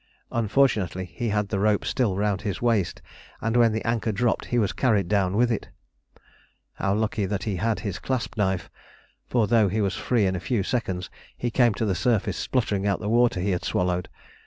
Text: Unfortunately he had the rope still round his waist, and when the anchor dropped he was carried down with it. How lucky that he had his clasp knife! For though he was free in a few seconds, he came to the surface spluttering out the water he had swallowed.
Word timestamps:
Unfortunately 0.31 1.05
he 1.05 1.29
had 1.29 1.49
the 1.49 1.59
rope 1.59 1.85
still 1.85 2.15
round 2.17 2.41
his 2.41 2.59
waist, 2.59 3.03
and 3.39 3.55
when 3.55 3.71
the 3.71 3.85
anchor 3.87 4.11
dropped 4.11 4.45
he 4.45 4.57
was 4.57 4.73
carried 4.73 5.07
down 5.07 5.37
with 5.37 5.51
it. 5.51 5.69
How 6.73 6.95
lucky 6.95 7.27
that 7.27 7.43
he 7.43 7.57
had 7.57 7.81
his 7.81 7.99
clasp 7.99 8.35
knife! 8.35 8.71
For 9.27 9.45
though 9.45 9.67
he 9.67 9.79
was 9.79 9.95
free 9.95 10.25
in 10.25 10.35
a 10.35 10.39
few 10.39 10.63
seconds, 10.63 11.11
he 11.37 11.51
came 11.51 11.75
to 11.75 11.85
the 11.85 11.93
surface 11.93 12.37
spluttering 12.37 12.87
out 12.87 12.99
the 12.99 13.09
water 13.09 13.39
he 13.39 13.51
had 13.51 13.63
swallowed. 13.63 14.09